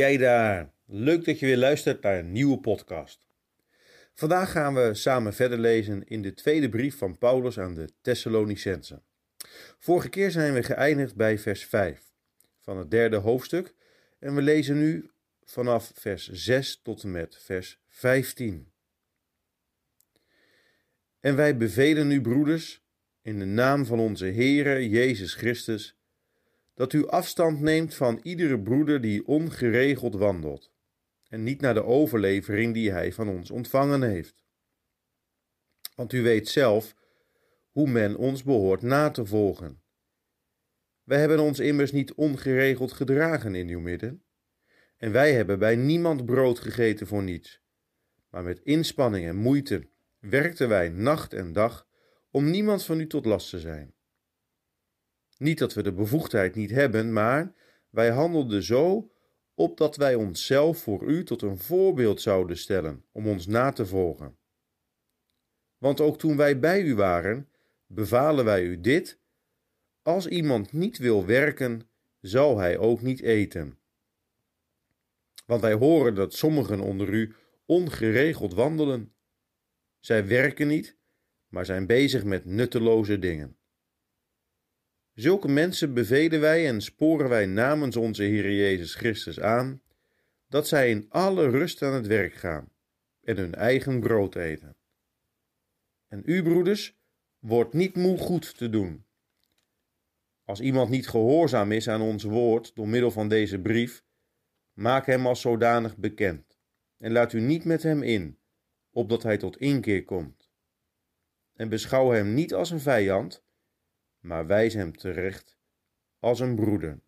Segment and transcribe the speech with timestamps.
[0.00, 0.72] Hij daar.
[0.86, 3.26] Leuk dat je weer luistert naar een nieuwe podcast.
[4.14, 9.02] Vandaag gaan we samen verder lezen in de tweede brief van Paulus aan de Thessalonicensen.
[9.78, 12.12] Vorige keer zijn we geëindigd bij vers 5
[12.60, 13.74] van het derde hoofdstuk
[14.18, 15.10] en we lezen nu
[15.44, 18.72] vanaf vers 6 tot en met vers 15.
[21.20, 22.84] En wij bevelen u, broeders,
[23.22, 25.96] in de naam van onze Heere Jezus Christus,
[26.74, 30.72] dat u afstand neemt van iedere broeder die ongeregeld wandelt,
[31.28, 34.44] en niet naar de overlevering die hij van ons ontvangen heeft.
[35.94, 36.94] Want u weet zelf
[37.70, 39.82] hoe men ons behoort na te volgen.
[41.02, 44.24] Wij hebben ons immers niet ongeregeld gedragen in uw midden,
[44.96, 47.60] en wij hebben bij niemand brood gegeten voor niets,
[48.28, 49.88] maar met inspanning en moeite
[50.18, 51.86] werkten wij nacht en dag
[52.30, 53.93] om niemand van u tot last te zijn.
[55.44, 57.52] Niet dat we de bevoegdheid niet hebben, maar
[57.90, 59.12] wij handelden zo
[59.54, 64.36] opdat wij onszelf voor u tot een voorbeeld zouden stellen om ons na te volgen.
[65.78, 67.48] Want ook toen wij bij u waren,
[67.86, 69.20] bevalen wij u dit:
[70.02, 71.88] als iemand niet wil werken,
[72.20, 73.78] zal hij ook niet eten.
[75.46, 77.34] Want wij horen dat sommigen onder u
[77.66, 79.14] ongeregeld wandelen.
[80.00, 80.96] Zij werken niet,
[81.48, 83.58] maar zijn bezig met nutteloze dingen.
[85.14, 89.82] Zulke mensen bevelen wij en sporen wij namens onze Heer Jezus Christus aan,
[90.48, 92.68] dat zij in alle rust aan het werk gaan
[93.22, 94.76] en hun eigen brood eten.
[96.08, 96.98] En u, broeders,
[97.38, 99.04] wordt niet moe goed te doen.
[100.44, 104.04] Als iemand niet gehoorzaam is aan ons woord door middel van deze brief,
[104.72, 106.58] maak hem als zodanig bekend
[106.98, 108.38] en laat u niet met hem in,
[108.90, 110.50] opdat hij tot inkeer komt.
[111.54, 113.43] En beschouw hem niet als een vijand,
[114.24, 115.56] maar wijs hem terecht
[116.18, 117.00] als een broeder.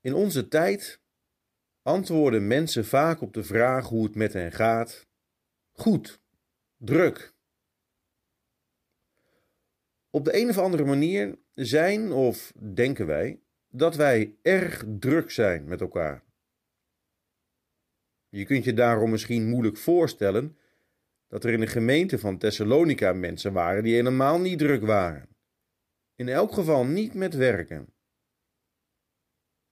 [0.00, 1.00] In onze tijd
[1.82, 5.06] antwoorden mensen vaak op de vraag hoe het met hen gaat:
[5.72, 6.20] goed,
[6.76, 7.34] druk.
[10.10, 15.64] Op de een of andere manier zijn of denken wij dat wij erg druk zijn
[15.64, 16.24] met elkaar.
[18.28, 20.58] Je kunt je daarom misschien moeilijk voorstellen
[21.28, 25.28] dat er in de gemeente van Thessalonica mensen waren die helemaal niet druk waren.
[26.14, 27.92] In elk geval niet met werken.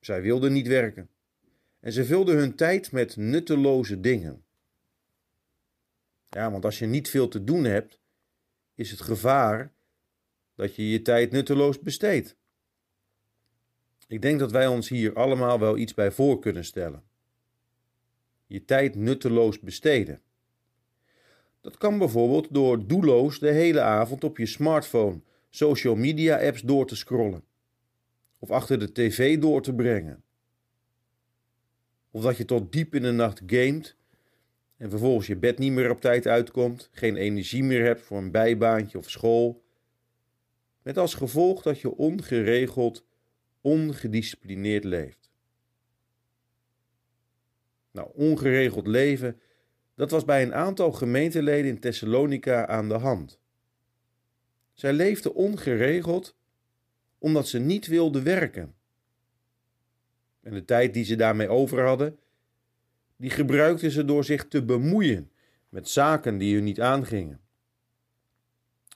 [0.00, 1.08] Zij wilden niet werken
[1.80, 4.44] en ze vulden hun tijd met nutteloze dingen.
[6.28, 8.00] Ja, want als je niet veel te doen hebt,
[8.74, 9.72] is het gevaar
[10.54, 12.36] dat je je tijd nutteloos besteedt.
[14.06, 17.02] Ik denk dat wij ons hier allemaal wel iets bij voor kunnen stellen.
[18.46, 20.22] Je tijd nutteloos besteden.
[21.64, 25.20] Dat kan bijvoorbeeld door doelloos de hele avond op je smartphone
[25.50, 27.44] social media apps door te scrollen.
[28.38, 30.22] Of achter de tv door te brengen.
[32.10, 33.96] Of dat je tot diep in de nacht gamet
[34.76, 38.30] en vervolgens je bed niet meer op tijd uitkomt, geen energie meer hebt voor een
[38.30, 39.64] bijbaantje of school.
[40.82, 43.04] Met als gevolg dat je ongeregeld,
[43.60, 45.30] ongedisciplineerd leeft.
[47.90, 49.40] Nou, ongeregeld leven
[49.94, 53.38] dat was bij een aantal gemeenteleden in Thessalonica aan de hand.
[54.72, 56.36] Zij leefden ongeregeld
[57.18, 58.74] omdat ze niet wilden werken.
[60.40, 62.18] En de tijd die ze daarmee over hadden,
[63.16, 65.30] die gebruikten ze door zich te bemoeien
[65.68, 67.40] met zaken die hun niet aangingen.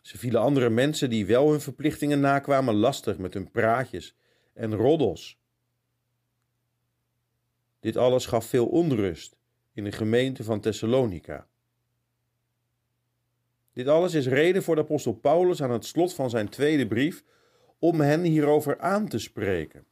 [0.02, 4.16] Ze vielen andere mensen die wel hun verplichtingen nakwamen lastig met hun praatjes
[4.52, 5.38] en roddels.
[7.80, 9.37] Dit alles gaf veel onrust
[9.78, 11.46] in de gemeente van Thessalonica.
[13.72, 17.24] Dit alles is reden voor de apostel Paulus aan het slot van zijn tweede brief
[17.78, 19.86] om hen hierover aan te spreken.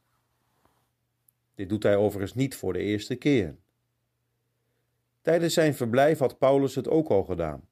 [1.55, 3.55] Dit doet hij overigens niet voor de eerste keer.
[5.21, 7.67] Tijdens zijn verblijf had Paulus het ook al gedaan.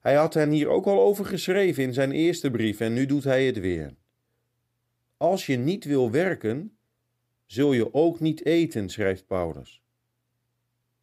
[0.00, 3.24] Hij had hen hier ook al over geschreven in zijn eerste brief en nu doet
[3.24, 3.94] hij het weer.
[5.16, 6.76] Als je niet wil werken,
[7.44, 9.84] zul je ook niet eten, schrijft Paulus.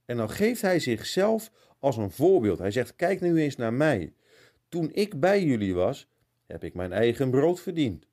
[0.06, 2.60] En dan geeft hij zichzelf als een voorbeeld.
[2.60, 4.14] Hij zegt: Kijk nu eens naar mij.
[4.70, 6.08] Toen ik bij jullie was,
[6.46, 8.08] heb ik mijn eigen brood verdiend.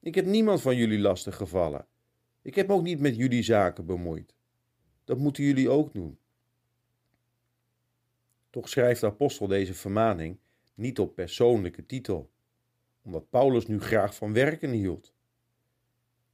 [0.00, 1.86] Ik heb niemand van jullie lastig gevallen.
[2.42, 4.34] Ik heb ook niet met jullie zaken bemoeid.
[5.04, 6.18] Dat moeten jullie ook doen.
[8.50, 10.38] Toch schrijft de apostel deze vermaning
[10.74, 12.30] niet op persoonlijke titel,
[13.02, 15.12] omdat Paulus nu graag van werken hield.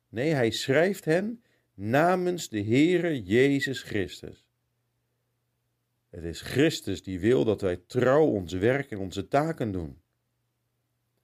[0.09, 1.43] Nee, hij schrijft hen
[1.75, 4.48] namens de Heere Jezus Christus.
[6.19, 10.00] Het is Christus die wil dat wij trouw ons werk en onze taken doen.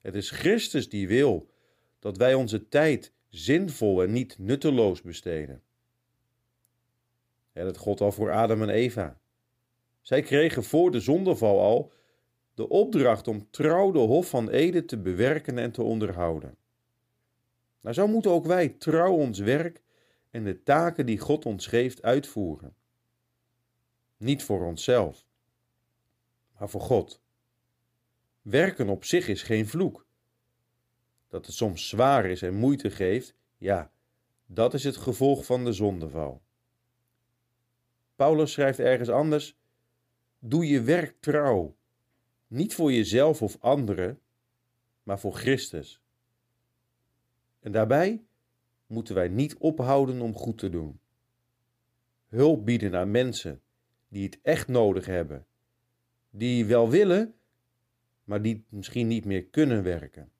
[0.00, 1.50] Het is Christus die wil
[1.98, 5.62] dat wij onze tijd zinvol en niet nutteloos besteden.
[7.52, 9.20] En dat God al voor Adam en Eva.
[10.00, 11.92] Zij kregen voor de zondeval al
[12.54, 16.56] de opdracht om trouw de Hof van Eden te bewerken en te onderhouden.
[17.80, 19.82] Nou, zo moeten ook wij trouw ons werk
[20.30, 22.76] en de taken die God ons geeft uitvoeren.
[24.24, 25.26] Niet voor onszelf,
[26.58, 27.20] maar voor God.
[28.42, 30.06] Werken op zich is geen vloek.
[31.28, 33.92] Dat het soms zwaar is en moeite geeft, ja,
[34.46, 36.42] dat is het gevolg van de zondeval.
[38.16, 39.56] Paulus schrijft ergens anders:
[40.38, 41.76] Doe je werk trouw,
[42.46, 44.20] niet voor jezelf of anderen,
[45.02, 46.00] maar voor Christus.
[47.60, 48.24] En daarbij
[48.86, 51.00] moeten wij niet ophouden om goed te doen.
[52.28, 53.62] Hulp bieden aan mensen
[54.14, 55.46] die het echt nodig hebben,
[56.30, 57.34] die wel willen,
[58.24, 60.32] maar die misschien niet meer kunnen werken.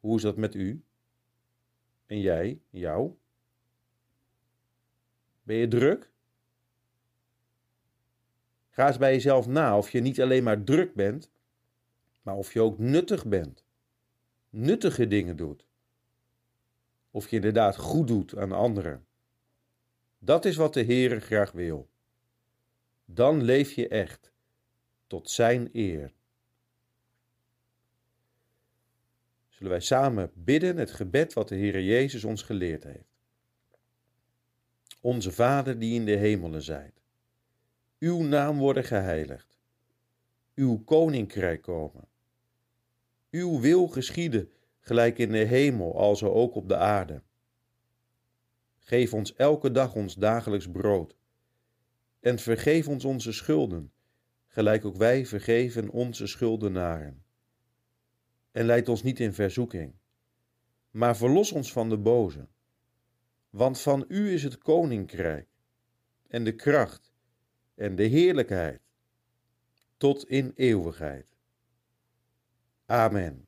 [0.00, 0.82] Hoe is dat met u?
[2.06, 3.14] En jij, jou?
[5.42, 6.10] Ben je druk?
[8.70, 11.30] Ga eens bij jezelf na of je niet alleen maar druk bent,
[12.22, 13.64] maar of je ook nuttig bent.
[14.50, 15.66] Nuttige dingen doet.
[17.10, 19.07] Of je inderdaad goed doet aan anderen.
[20.18, 21.88] Dat is wat de Heere graag wil.
[23.04, 24.32] Dan leef je echt
[25.06, 26.12] tot Zijn eer.
[29.48, 33.16] Zullen wij samen bidden het gebed wat de Heere Jezus ons geleerd heeft.
[35.00, 37.02] Onze Vader die in de hemelen zijt.
[37.98, 39.58] Uw naam worden geheiligd.
[40.54, 42.08] Uw koninkrijk komen.
[43.30, 47.22] Uw wil geschieden, gelijk in de hemel, alzo ook op de aarde.
[48.88, 51.16] Geef ons elke dag ons dagelijks brood.
[52.20, 53.92] En vergeef ons onze schulden,
[54.46, 57.24] gelijk ook wij vergeven onze schuldenaren.
[58.52, 59.94] En leid ons niet in verzoeking,
[60.90, 62.48] maar verlos ons van de boze.
[63.50, 65.48] Want van u is het koninkrijk,
[66.28, 67.12] en de kracht,
[67.74, 68.80] en de heerlijkheid,
[69.96, 71.36] tot in eeuwigheid.
[72.86, 73.47] Amen.